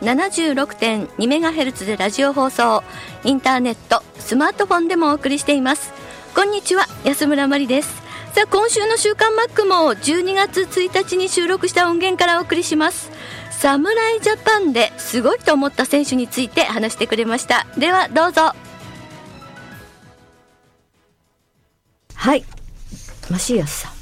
[0.00, 2.82] 76.2MHz でラジオ放送
[3.24, 5.92] インターネットスマートフォンでもお送りしています。
[6.34, 8.00] こんにちは安村麻里です。
[8.32, 13.10] さあ今週の週刊マックも12月1日に収録した音源からお送りします。
[13.50, 17.66] 侍ジャパンですごいと思った選手について話してくれました。
[17.76, 18.54] ではどうぞ。
[22.14, 22.44] はい。
[23.30, 23.92] マシアスさん。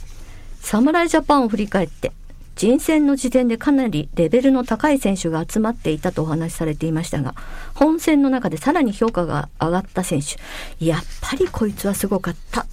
[0.60, 2.12] 侍ジャパンを振り返って。
[2.59, 7.37] 人選の時点でかなりレベルの高い選手が集まっていたとお話しされていましたが
[7.73, 12.67] 本戦の中でさらに評価が上がった選手やっぱりこいつはすごかった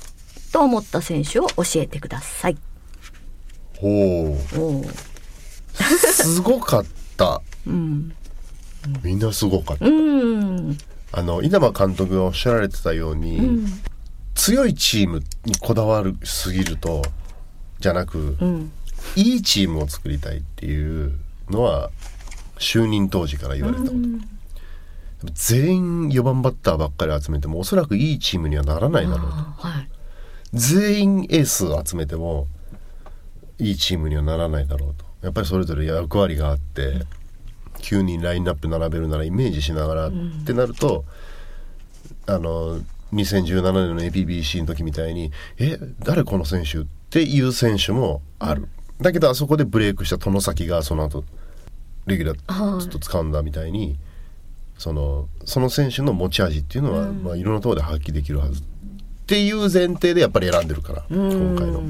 [0.51, 2.57] と思った選手を教えてください。
[3.81, 4.85] おお
[5.75, 6.85] すごかっ
[7.17, 8.15] た、 うん、
[9.03, 10.77] みんなすごかった、うん、
[11.11, 13.81] あの稲葉監督がおっしゃられてたように、うん、
[14.33, 17.03] 強いチームにこだわるすぎると
[17.79, 18.71] じゃなく、うん、
[19.15, 21.17] いいチームを作りたいっていう
[21.49, 21.91] のは
[22.57, 29.89] 就任当時から言われてたこと、全員4番バッターばっかり集めてもおそらくいいチームにはならないだろうとはい、
[30.53, 32.47] 全員エースを集めても
[33.59, 37.05] いいチームにはならないだろうとやっぱりそれぞれ役割があって
[37.79, 40.11] 9人ラインナップ並べるならイメージしながらっ
[40.45, 41.05] てなると、
[42.25, 42.79] あの
[43.13, 48.67] 2017年の APBC の時みたいに「え誰この選手?」っていう選手もある。
[49.01, 51.23] だけどあそこでブレイクした外崎がその後
[52.07, 53.97] レギュラーずっと掴んだみたいに
[54.77, 58.63] そのその選手の持ち味っていうのは、まあ、いろんなところで発揮できるはずっ
[59.27, 61.81] ていう前提でやっぱり選んでるから今回の。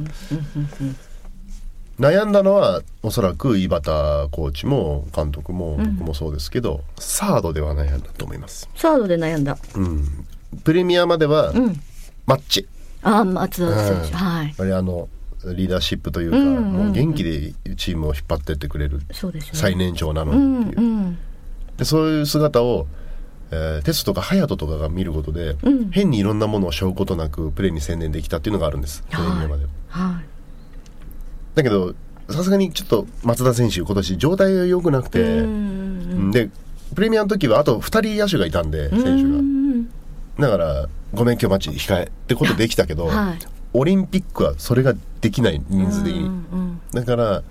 [1.99, 3.85] 悩んだのはおそらく井端
[4.29, 8.69] コーチも監督も僕もそうですけど、サードでは悩んだと思います。
[8.75, 9.57] サードで悩んだ。
[9.75, 10.27] うん、
[10.65, 11.81] プレミアまではうん。
[12.25, 12.67] マッチ、
[13.01, 14.13] あ松田選手、うん。
[14.13, 14.47] はい。
[14.47, 15.07] やっぱりあの
[15.53, 16.63] リーダーシップというか、うんうんうん。
[16.85, 19.05] もう元気でチームを引っ張ってってくれるね。
[19.53, 21.17] 最年長なのうんにっていう、うん
[21.77, 22.87] でそういう姿を、
[23.51, 25.91] えーテストとか隼人とかが見ることで、うん。
[25.91, 29.03] 変にいろんなものを背負うことなくプレーに専念できたっていうのがあるんです。
[29.09, 29.65] プレミアまで。
[29.65, 29.69] は。
[29.89, 30.25] はい。
[31.55, 31.95] だけど
[32.29, 36.49] さすがにちょっと松田選手今年状態が良くなくて、うんで
[36.93, 39.83] プレミアの時はあと2人野手がいたんで選手うん
[40.37, 40.47] が。
[40.47, 43.39] だからごめん今日マッチ控えってことできたけど、はい
[43.77, 47.43] オリンピックはそれができない人数的に、うんうんだから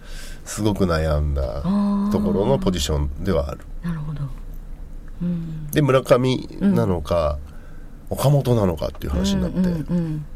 [0.46, 3.60] すごく悩んだーところのポジションではある。
[3.82, 4.20] なるほど。
[5.22, 5.70] うん。
[5.70, 7.38] で村上なのか、
[8.10, 10.26] 岡本なのかっていう話になって、うんうん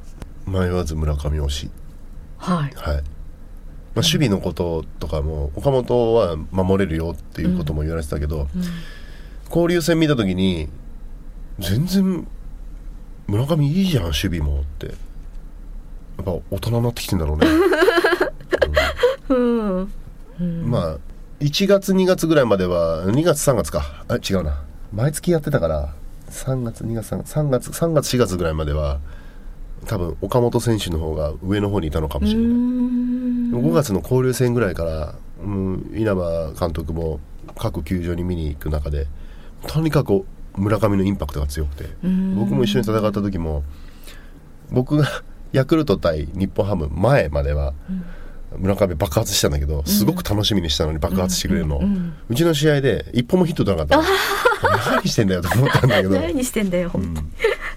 [0.46, 1.70] 迷わず村上推し。
[2.38, 2.56] はい。
[2.58, 2.94] はい、まあ、
[3.96, 8.48] 守備のこととかも岡本は守れるよっていうことも言われてたけど、
[9.48, 10.68] 交流戦見た時に
[11.58, 12.26] 全然
[13.26, 14.92] 村上いいじゃん守備もってや
[16.22, 17.46] っぱ大人になってきてんだろうね、
[19.30, 19.92] うん。
[20.64, 20.96] まあ
[21.40, 24.04] 1月2月ぐらいまでは2月3月か。
[24.08, 24.62] あ違うな。
[24.92, 25.94] 毎月やってたから
[26.30, 29.00] 3月2月3月3月3月4月ぐらいまでは
[29.86, 37.20] 多分岡本選手の方が上の方にいたのかもしれない、5月の交流戦ぐらいから、うん、稲葉監督も
[37.56, 39.06] 各球場に見に行く中で
[39.66, 40.24] とにかく
[40.56, 43.62] 村上のインパクトが強くて僕も一緒に戦った時も
[44.70, 45.06] 僕が
[45.52, 47.74] ヤクルト対日本ハム前までは
[48.56, 51.80] 村上爆発したんだけどすごく楽しみにしたのに爆発してくれるの、
[52.28, 54.02] うちの試合で一本もヒット出なかったの。
[54.96, 56.10] 何してんだよと思ったんだけど。
[56.10, 57.26] 何してんだよ、本当に。
[57.28, 57.30] へ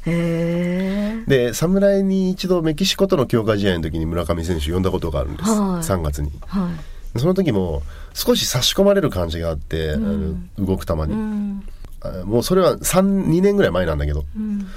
[0.07, 1.23] え。
[1.27, 5.59] で侍に一度メキシコとの強化試合の時に村上選手呼んだことがあるんです、はい。
[5.81, 6.31] 3月に。
[6.47, 6.69] は
[7.15, 7.19] い。
[7.19, 7.83] その時も
[8.13, 11.63] 少し差し込まれる感じがあって、あの動く球に、うん。
[12.01, 14.25] あもうそれは2年ぐらい前なんだけど。
[14.35, 14.67] うん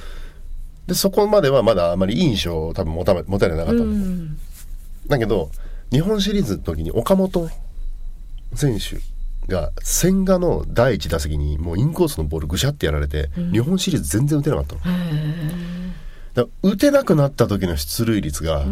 [0.87, 3.83] でそこまではまだあまりいい印象を多分持た持たれなかった。
[3.83, 4.39] うの、ん。
[5.09, 5.51] だけど
[5.91, 7.49] 日本シリーズの時に岡本
[8.55, 9.01] 選手
[9.47, 14.81] が千賀の第一打席にもうインコースのボールぐしゃってやられて、日本シリーズ全然打てなかったの。
[16.35, 18.65] だから打てなくなった時の出塁率が、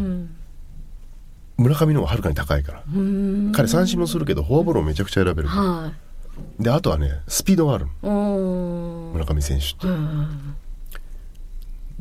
[1.59, 2.85] 村上の方がはるかに高いから、
[3.53, 5.93] 彼三振もするけどフォアボールもめちゃくちゃ選べる、は
[6.59, 9.87] であとはねスピードがある村上選手って。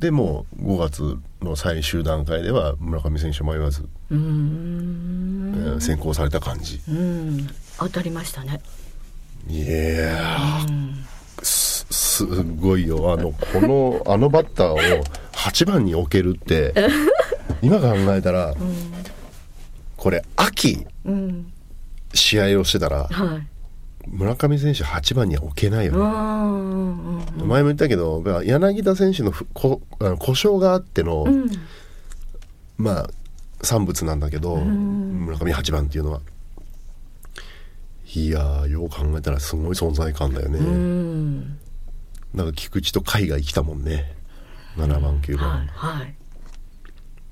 [0.01, 3.88] うんでもう5月の最終段階では村上選手迷わず、
[5.80, 6.81] 先行された感じ。
[6.89, 8.59] うん当たりましたね。
[9.48, 11.03] いやー
[11.44, 14.80] すすごいよあのこのあのバッターを
[15.33, 16.74] 8番に置けるって
[17.62, 18.56] 今考えたら、
[19.98, 21.51] これ秋うん
[22.13, 23.48] 試合をしてたらはい。
[24.07, 31.50] 村上選手8番には置けないよね、うんうんうん前も言ったけど柳田選手のふこあの故障があっての、うん。
[32.77, 33.09] まあ
[33.63, 36.21] 産物なんだけど、村上8番っていうのは。
[38.13, 41.57] いやーよう考えたらすごい存在感だよね、うん。
[42.33, 44.13] なんか菊池と海外来たもんね。
[44.77, 46.15] 7番9番、はいっはい。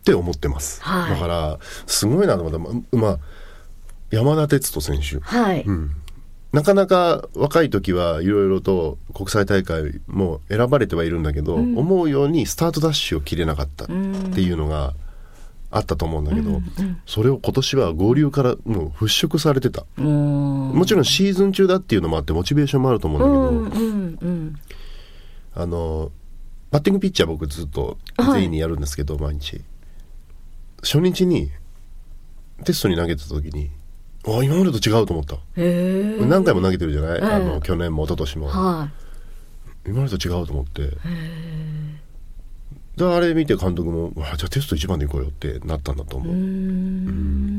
[0.06, 1.12] て思ってます、はい。
[1.12, 2.98] だからすごいなと思った。
[2.98, 3.20] ままあ
[4.12, 5.20] 山田哲人選手。
[5.20, 5.66] はい。
[6.52, 14.94] なかなか若い時はいろいろと国際大会も選ばれてはいるんだけど、思うようにスタートダッシュを切れなかったっていうのが
[15.70, 16.62] あったと思うんだけど、
[17.06, 19.86] それを今年は合流からもう払拭されてた。
[19.98, 20.72] うん。
[20.74, 24.56] もちろんシーズン中だっていうのもあってモチベーションもあると思うんだけど、うんうんうん。
[25.54, 26.12] あの
[26.72, 29.62] バッティングピッチャー僕ずっと全員にやるんですけど、毎日。
[30.82, 31.52] 初日に
[32.64, 33.70] テストに投げてた時に
[34.28, 35.38] あ今までと違うと思った。
[35.56, 38.48] 何回も投げてるじゃない、えあの去年も一昨年も。
[38.48, 38.90] は
[39.88, 40.92] 今までと違うと思って。
[42.98, 46.38] であれ見て監督もあじゃあテスト1番で行こうよってなったんだと思う、い。
[46.38, 47.50] うん。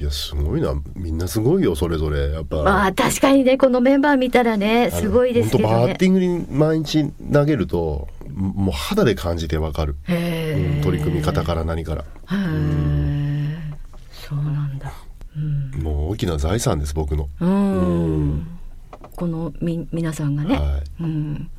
[0.00, 0.74] いやすごいな。
[0.96, 2.32] みんなすごいよそれぞれ。
[2.32, 2.62] やっぱ。
[2.64, 5.74] まあ確かにねこのメンバー見たらねすごいですけどね。
[5.74, 5.96] バッ。
[5.96, 9.96] ティングに毎日投げるともう肌で感じてわかる。
[10.08, 12.02] うん取り組み方から何から。
[12.02, 12.99] へえ。
[14.30, 14.92] そうなんだ。
[15.82, 18.46] もう大きな財産です僕の、うん。
[19.16, 20.56] このみ皆さんがね。
[20.56, 21.02] はい。
[21.02, 21.50] うん。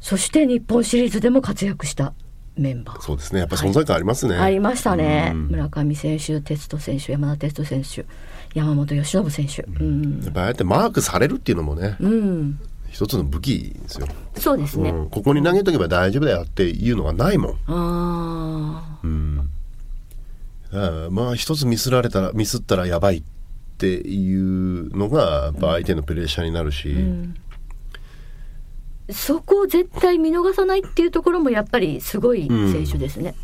[0.00, 2.14] そして日本シリーズでも活躍した
[2.56, 3.00] メンバー。
[3.00, 3.40] そうですね。
[3.40, 5.48] やっぱ存在感ありますね、ありましたね、うん。
[5.48, 8.06] 村上選手、哲人選手、山田哲人選手、
[8.54, 12.58] 山本由伸選手、うん、やっぱああやってマークされるっていうのもね、うん、
[12.90, 14.06] 一つの武器ですよ、
[14.36, 17.58] そうですね、うん、ここに投げとけば大丈夫だよっていうのがないもん。
[17.66, 19.48] あだか
[20.72, 23.22] らまあ一つミスられたらミスったらやばいっ
[23.76, 26.94] ていうのがやっぱ相手のプレッシャーになるし、
[29.08, 33.34] あ、そこを絶対見逃さないっていうところもやっぱりすごい選手ですね。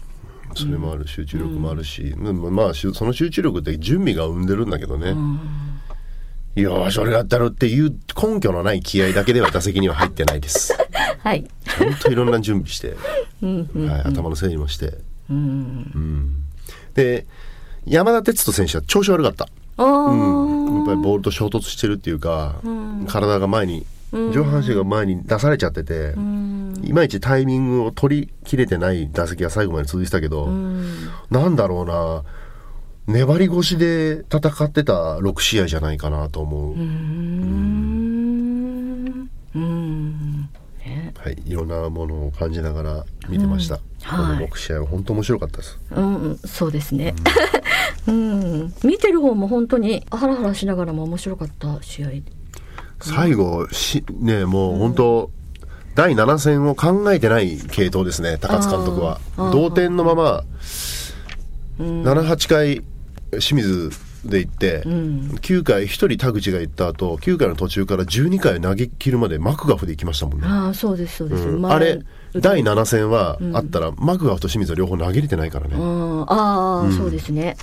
[0.55, 5.15] それもある集中力もあるし、でもまあその集中力って準備が生んでるんだけどね、
[6.55, 10.77] よーし俺がやったろっていう根拠のない気合だけでは打席には入ってないです。
[11.23, 11.45] はい、
[11.79, 12.97] ちゃんといろんな準備して、
[13.43, 16.45] はい、頭の整理もして、うん、うん
[16.95, 17.27] で
[17.87, 19.49] 山田哲人選手は調子悪かった。
[19.79, 22.57] うん、やっぱりボールと衝突してるっていうか、
[23.07, 26.15] 体が前に上半身が前に出されちゃってて、
[26.83, 30.49] いまいちタイミングを取りきれてない打席が最後まで続いてたけど、
[31.31, 32.25] なんだろうな
[33.07, 36.77] 粘り腰で戦ってた6試合じゃないかなと思う、う
[39.59, 40.49] ん、
[41.17, 44.47] はい、いろんなものを感じながら見てました、はい。
[44.47, 47.15] 6試合は本当面白かったです、うん、そうですね。
[48.07, 52.09] うん、見てる方も本当にハラハラしながらも面白かった試合。
[53.01, 55.31] 最後しねもう本当、
[55.95, 59.21] 第7戦を考えてない系統ですね高津監督は。
[59.37, 60.45] 同点のまま、
[61.79, 62.83] 78回
[63.31, 63.91] 清水
[64.25, 71.45] で行って、9回1人田口が行った後9回の途中から12回投げ切るまでマクガフで行きましたもんね、ああ、そうです、そうです。
[71.45, 71.63] うん。
[71.63, 72.01] 前あれ
[72.37, 77.57] 第7戦はあったら、マクガフと清水は両方投げれてないからね、うん、ああ、そうですね。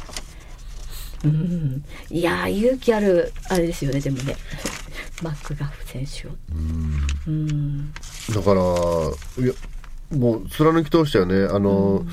[1.25, 4.35] うん、いやー勇気あるあれですよねでもね。
[5.23, 6.31] マックガフ選手を。
[7.27, 8.61] うん、だから
[9.43, 9.53] いや
[10.15, 11.45] もう貫き通してはね。
[11.45, 12.05] あの、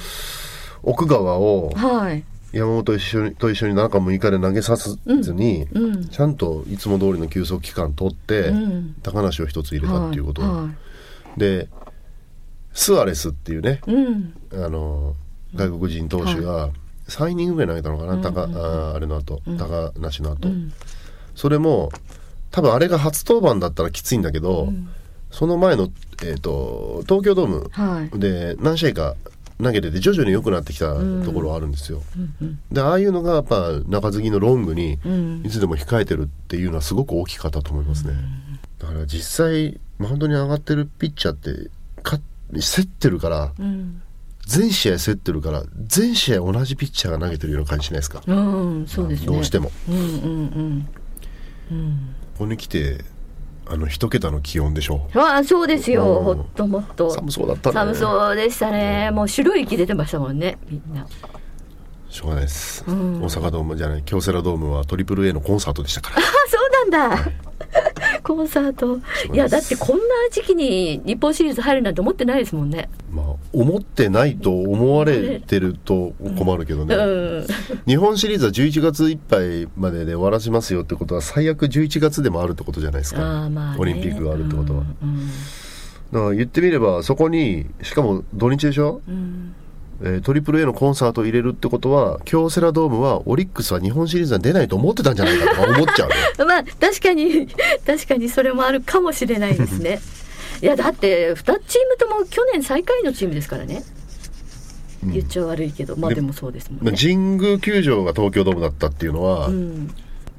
[0.83, 2.25] 奥川をはい。
[2.55, 6.09] 山本と一緒にと一緒に中6日で投げさせずに、うん。
[6.09, 8.95] ちゃんといつも通りの休息期間取って、うん。
[9.03, 10.69] 高梨を一つ入れたっていうこと、はいは
[11.37, 11.69] で
[12.73, 15.15] スアレスっていうねい、うん、あの
[15.55, 16.71] 外国人投手が
[17.09, 20.49] 3イニングぐらい投げたのかな、高あーあれの後、高梨の後、
[21.35, 21.91] それも
[22.51, 24.73] 多分あれが初登板だったらきついんだけど、
[25.31, 25.91] その前の、
[26.23, 28.19] えー、と東京ドームはい。
[28.19, 29.17] で何試合か
[29.63, 32.03] 投げてて徐々に良くなってきたところはあるんですよ。
[32.73, 34.99] でああいうのがやっぱ中継ぎのロングに
[35.45, 38.15] いつでも控えてるっていうのはすごく大きかったと思いますね。
[38.79, 41.71] だから実際マウンドに上がってるピッチャーって
[42.03, 42.19] か
[42.53, 43.53] 競ってるから、
[44.47, 49.27] 全試合競ってるから全試合同じピッチャーが投げてるような感じしないですか、うんそうですね。
[49.27, 49.71] どうしても。
[49.89, 49.97] うん。
[51.71, 52.15] うん。
[52.35, 53.05] ここに来て
[53.67, 55.19] あの一桁の気温でしょう。
[55.19, 56.25] んああそうですよ、うん。
[56.25, 57.11] ほっともっと。
[57.11, 57.75] 寒そうだったね。
[57.75, 59.11] 寒そうでしたね。
[59.11, 61.07] もう白い息出てましたもんねみんな。
[62.11, 66.19] しょうがないです、大阪ドームじゃない京セラドームはトリプル A のコンサートでしたから。
[66.19, 67.33] あそうなんだ。
[68.23, 69.01] コンサート。
[69.33, 72.89] いやだってこんな時期に日本シリーズ入るなんて思ってないですもんね。
[73.11, 77.47] まあ思ってないと思われてると困るけどね、うん。
[77.87, 83.77] 日本シリーズは11月いっぱいまでで終わらしますよってことは最悪11月でもあるってことじゃないですか、ね。
[83.79, 85.29] オリンピックがあるってことは、うんうん。
[86.13, 89.01] だから言ってみればそこにしかも土日でしょ、
[90.03, 96.15] えートリプル A のコンサートを入れるってことは京セラドームはオリックスは日本シリーズは出ないと思ってたんじゃないかとか思っちゃうね。
[96.45, 97.49] まあ確かに
[97.87, 100.01] 確かにそれもあるかもしれないですね
[100.65, 103.83] いやだって2チームとも去年最下位のチームですからね、
[105.05, 105.95] 言っちゃ悪いけど。
[105.95, 109.95] まあででもそうですもんね、まあ神宮球場が東京ドームだったっていうのは、うん、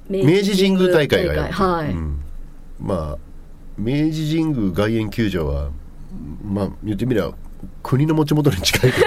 [0.09, 2.19] 明治神宮大会がやってはい、うん。
[2.79, 3.17] まあ
[3.77, 5.69] 明治神宮外苑球場は
[6.43, 7.35] まあ言ってみれば
[7.83, 9.01] 国の持ち元に近いか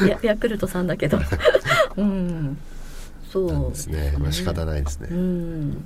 [0.00, 0.08] ら。
[0.08, 1.18] やヤクルトさんだけど。
[1.98, 2.56] うん。
[3.30, 4.14] そうですね。
[4.18, 5.84] まあ仕方ないですね、うん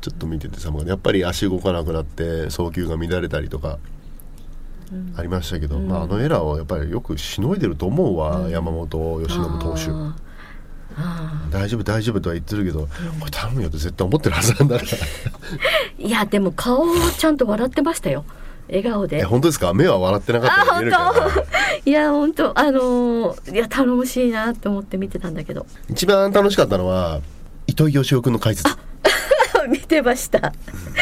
[0.00, 3.78] ちょっと見てて寒かったやっぱり足動かなくなって送球が乱れたりとか
[5.16, 9.90] ありましたけど、まあ、あのエラーをやっぱりよくしのいでると思うわ、山本由伸投手。
[11.50, 12.80] 大丈夫大丈夫とは言ってるけど、
[13.18, 14.88] これ頼むよって絶対思ってるはずなんだから。
[16.06, 16.84] いやでも顔
[17.18, 18.24] ちゃんと笑ってましたよ。
[18.68, 19.74] 笑顔えで本当ですか？
[19.74, 20.90] 目は笑ってなかったあ本
[21.84, 21.90] 当。
[21.90, 25.66] いや本当あのーいや頼もしいなって思って見てたんだけど。
[25.90, 27.20] 一番楽しかったのは
[27.66, 28.76] 糸井義雄君の解説
[29.70, 30.52] 見てました。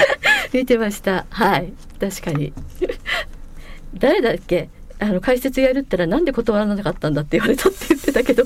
[0.53, 1.27] 見てました。
[1.31, 1.73] はい。
[2.01, 2.53] 確かに。
[3.95, 4.69] 誰だっけ？
[4.99, 8.45] あの解説やるったらなんで断らなかったんだって言われたって言ってたけど。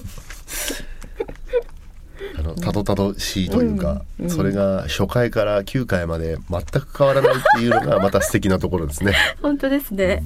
[2.39, 9.15] あのたどたどしいというか、それが初回から9回まで全く変わらないっていうのが また素敵なところですね。
[9.43, 10.23] 本当ですね。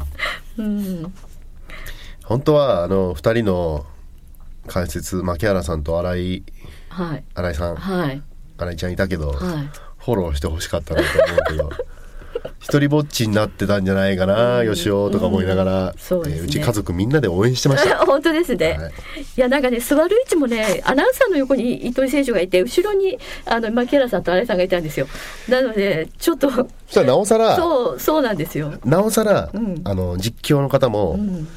[0.56, 1.12] うん。
[2.24, 3.86] 本当はあの2人の
[4.66, 6.42] 解説牧原さんと新井。
[6.88, 7.24] はい。
[7.34, 7.76] 新井さん。
[7.76, 8.22] はい
[8.60, 9.38] 新井ちゃんいたけど、はい。
[9.98, 11.08] フォローしてほしかったなと
[11.54, 11.84] 思うけど
[12.60, 17.98] 一人ぼっちになってたんじゃないかな、よしおとか思いながら、そうえーうち家族みんなで応援してました。
[18.06, 18.92] 本当ですね、はい。
[19.20, 25.06] い、やなんかね座る位置もねアナウンサーの横に糸井選手がいて後ろにあの牧原さんと新井さんがいたんですよ。
[25.48, 28.72] なのでちょっとそしたらなおさらそうそうなんですよ。
[28.84, 29.80] なおさら、ん。
[29.84, 31.48] あの実況の方も、ん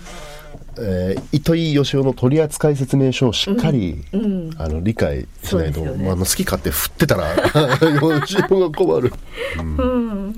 [0.80, 6.04] えー糸井義雄の取扱説明書をしっかり、うんあの理解しないと、ね。
[6.06, 7.36] まあ、好き勝手振ってたら
[8.20, 9.14] 義雄が困る。
[9.58, 10.36] うん。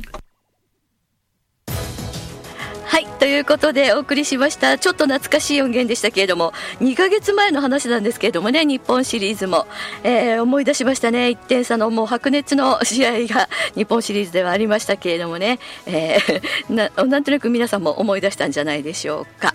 [2.88, 9.66] はいということでお送りしましたちょっと懐かしい音源でしたけれども2ヶ月前の話なんですけれどもね日本シリーズも、
[10.04, 16.42] えー思い出しましたね1点差のもう白熱の試合が日本シリーズではありましたけれどもね、えー
[16.74, 19.55] ななんとなく皆さんも思い出したんじゃないでしょうか。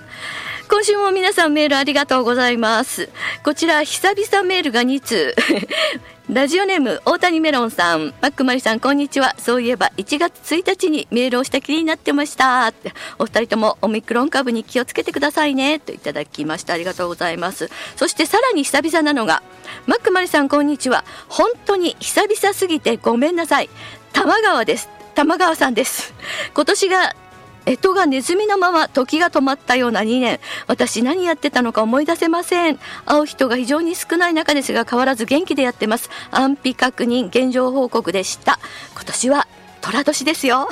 [0.70, 3.08] 今週も皆さんメールありがとうございます。
[3.42, 5.34] こちら久々メールが2通。
[6.30, 9.34] ラジオネーム大谷メロンさん、マックマリさんこんにちは。
[9.36, 12.72] そういえば1月1日にメールをしたきりになってました。
[13.18, 16.72] お二人ともオミクロン株に気をつけてくださいねといただきました。
[16.72, 17.68] ありがとうございます。
[17.96, 19.42] そしてさらに久々なのが、
[19.86, 21.04] マックマリさんこんにちは。
[21.28, 23.68] 本当に久々すぎてごめんなさい。
[24.12, 24.88] 玉川です。
[25.16, 26.14] 玉川さんです。
[26.54, 27.16] 今年が
[27.64, 30.40] 干支がネズミのまま時が止まったような2年。
[30.66, 32.78] 私何やってたのか思い出せません。
[33.06, 36.10] 会う人が非常に少ない中ですが変わらず元気でやってます。
[36.30, 38.58] 安否確認現状報告でした。
[38.94, 39.48] 今年は
[39.80, 40.68] 寅年ですよ。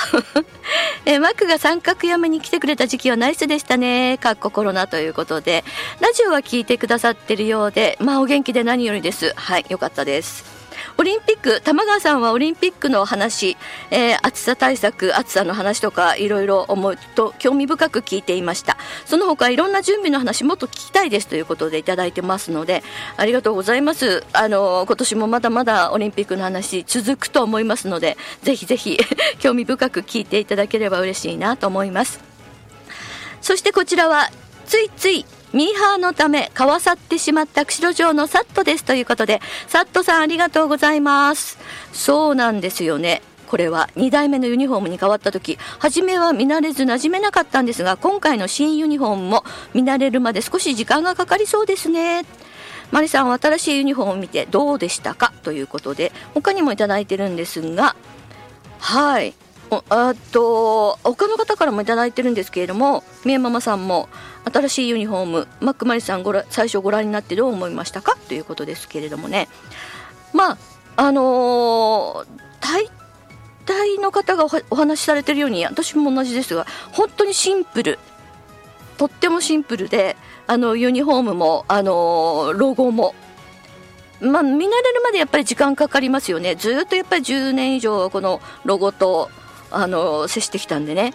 [1.07, 4.18] えマックが三角山に来てくれた時期はナイスでしたね。
[4.18, 5.64] かっこコロナということで。
[6.00, 9.33] ラジオは聞いてくださってるようでまあお元気で何よりです。
[9.37, 10.58] はいよかったです。
[11.00, 13.57] オリンピック玉川さんはオリンピックの話、
[13.93, 18.76] えー暑さ対策暑さの話とかいろいろ思うと興味深く聞いていました。
[19.07, 22.83] その他いろんな準備の話もっと聞きたいですということでいただいてますので
[23.17, 24.25] ありがとうございます。
[24.33, 28.99] あの今年もまだまだオリンピックの話続くと思いますのでぜひぜひ
[29.38, 32.19] 興味深く聞いていただければ嬉しいなと思います。
[33.40, 34.31] そしてこちらは
[34.67, 41.59] ついついミーハーのため買わさってしまった釧路城のサットですということでサットさんありがとうございます。
[41.93, 43.23] そうなんですよね。
[43.49, 52.26] これは2代目のユニフォームに変わった時初めは見慣れず馴染めなかったんですが今回の新ユニフォームも見慣れるまで少し時間がかかりそうですね。
[52.90, 55.33] マリさんは新しいユニフォームを見てどうでしたか？
[55.43, 57.97] ということで他にもいただいてるんですが
[58.81, 59.35] はい。
[59.71, 64.09] あと他の方からもいただいてるんですけれどもみえママさんも
[64.45, 68.17] 新しいユニフォームマックマリさんごら最初ご覧になってどう思いましたか？
[68.29, 69.49] ということですけれどもね。
[70.33, 70.59] まあ
[70.97, 72.27] あのー、
[72.61, 72.91] 大
[73.67, 77.99] 体の方がお話しされてるように私も同じですが本当にシンプル
[78.97, 83.15] とってもシンプルであのユニフォームもあのロゴも
[84.21, 86.57] まあ、見慣れるまでやっぱり時間かかりますよね。
[86.57, 89.31] ずっとやっぱり10年以上このロゴと
[89.71, 91.15] あの接してきたんでね。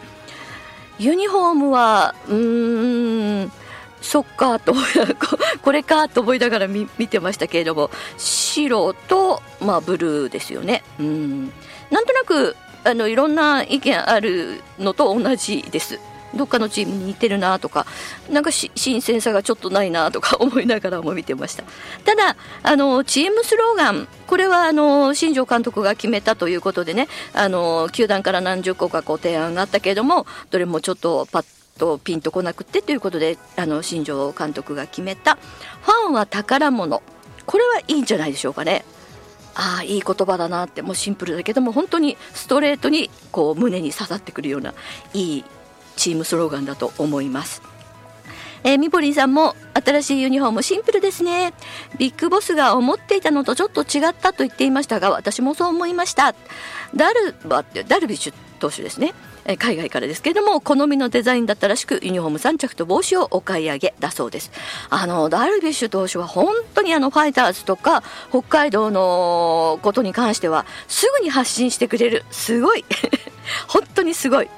[0.99, 3.51] ユニフォームはうーん
[4.01, 4.75] そっかと
[5.61, 10.83] これかと思いながら見てましたけれども白と、まあ、ブルーですよね。
[10.99, 11.51] うん。
[11.89, 15.99] なんとなくあのいろんな意見あるのと同じです。
[16.35, 17.85] どっかのチームに似てるなとか
[18.29, 21.63] なんか新鮮さがちょっとないなとか 思いながらも見てました。
[22.05, 31.45] ただあのチームスローガンこれはあの新庄監督が決めたということでねあの球団から何十個かこう提案があったけれどもどれもちょっとパッ
[31.77, 35.37] とピンとこなくてということであの新庄監督が決めた。
[35.81, 37.01] ファンは宝物。
[37.45, 38.85] これはいいんじゃないでしょうかね。
[39.55, 44.73] ああいい言葉だなってもうシンプルだけども本当にストレートにこう胸に刺さってくるような
[45.13, 45.45] いい
[45.95, 47.61] チームスローガンだと思います。
[48.63, 51.53] えー、ミポリンさんも新しいユニフォームシンプルですね。
[51.97, 56.33] ビッグボスが思っていたのとちょっと違ったと言っていましたが私もそう思いました。
[56.95, 59.13] ダルバってダルビッシュ投手ですね。
[59.57, 64.51] 海外からですけれども好みのデザインだったらしくユニフォーム3着と帽子をお買い上げだそうです。
[64.89, 72.85] あのダルビッシュ投手は本当にあのファイターズとか北海道のことに関してはすぐに発信してくれるすごい
[73.67, 74.49] 本当にすごい。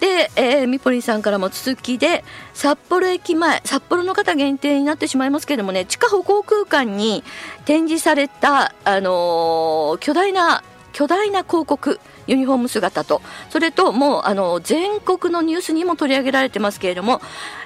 [0.00, 2.24] で、えー、みぽりんさんからも続きで
[2.54, 7.24] 札幌駅前札幌の方限定になってしまいますけれどもね地下歩行空間に
[7.64, 10.62] 展示された、あのー、巨大な
[10.92, 17.20] 巨大な広告ユニフォーム姿とそれともうあの全国のニュースにも取り上げられてますけれども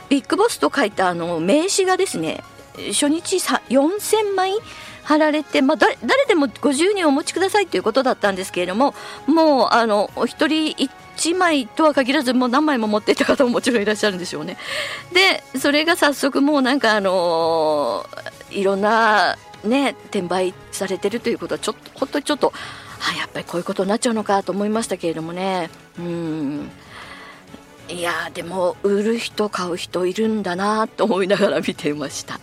[0.09, 2.43] ビッグボスと書いたあの名刺がですね
[2.89, 4.53] 初日4000枚
[5.11, 5.97] 貼られて、まあ、誰
[6.29, 8.95] でも50人お持ちくださいということだったんですけれども
[9.27, 14.57] もうあのお一人1枚とは限らずもう何枚も持っていた方ももちろんいらっしゃるんでしょうね。
[15.13, 18.07] でそれが早速もうなんかあの、
[18.53, 22.53] いろんなね転売されてるということはちょっと本当にちょっと
[23.13, 26.71] あやっぱりこういうことになっちゃうのかと思いましたけれどもねうん
[27.89, 32.39] いやでも売る人買う人いるんだなと思いながら見ていました。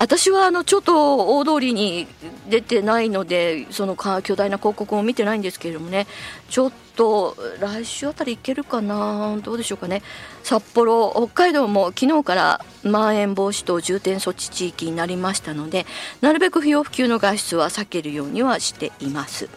[0.00, 2.06] 私はあのちょっと大通りに
[2.48, 6.06] 出てないのでその巨大な広告を見てないんですけれどもね。
[6.48, 9.36] ちょっと来週あたり行けるかな？
[9.42, 10.02] どうでしょうかね。
[10.42, 15.84] 札幌北海道も昨日からまん延防止等重点措置地域になりましたので
[16.22, 19.50] なるべく不要不急の外出は避けるようにはしています。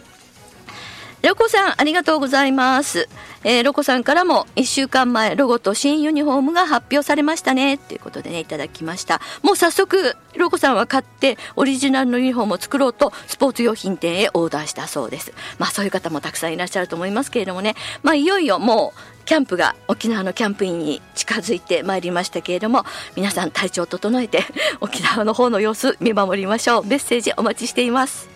[1.24, 3.08] ロコさん、ありがとうございます。
[3.44, 7.78] えー、ロコさんからも1週間前、ロゴと新ユニフォームが発表されましたね。
[7.78, 9.22] ということでね、いただきました。
[9.42, 15.32] もう早速、ロコさんは買って、オリジナルのユニフォームを作ろうと、スポーツ用品店へオーダーしたそうです。
[15.58, 22.84] まあそういう方もたくさんいらっしゃると思いますけれどもね、まあいよいよもう、キャンプが沖縄のキャンプインに近づいてまいりましたけれども
[23.16, 24.40] 皆さん体調を整えて
[24.82, 28.33] 沖縄の方の様子見守りましょうメッセージお待ちしています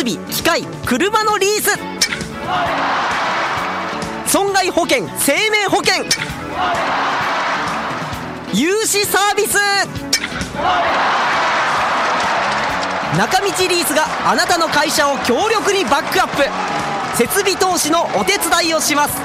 [0.00, 1.78] 設備機械車のリース。
[4.26, 6.04] 損害保険生命保険。
[8.54, 9.58] 融資サービス。
[13.18, 17.18] 中道リースがあなたの会社を強力にバックアップ。
[17.18, 19.20] 設備投資のお手伝いをします。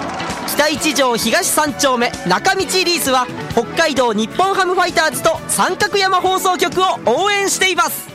[0.48, 8.15] 北一条東三丁目中道リースは北海道日本ハムファイターズと三角山放送局を応援しています。